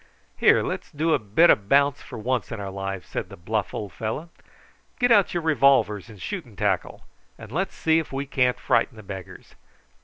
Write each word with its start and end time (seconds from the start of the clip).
"Here, 0.35 0.63
let's 0.63 0.89
do 0.91 1.13
a 1.13 1.19
bit 1.19 1.51
o' 1.51 1.55
bounce 1.55 2.01
for 2.01 2.17
once 2.17 2.51
in 2.51 2.59
our 2.59 2.71
lives," 2.71 3.07
said 3.07 3.29
the 3.29 3.37
bluff 3.37 3.71
old 3.71 3.93
fellow. 3.93 4.31
"Get 4.97 5.11
out 5.11 5.35
your 5.35 5.43
revolvers 5.43 6.09
and 6.09 6.19
shooting 6.19 6.55
tackle, 6.55 7.05
and 7.37 7.51
let's 7.51 7.75
see 7.75 7.99
if 7.99 8.11
we 8.11 8.25
can't 8.25 8.59
frighten 8.59 8.97
the 8.97 9.03
beggars. 9.03 9.53